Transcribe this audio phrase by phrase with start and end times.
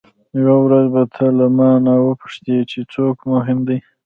[0.39, 3.77] یوه ورځ به ته له مانه وپوښتې چې څوک مهم دی.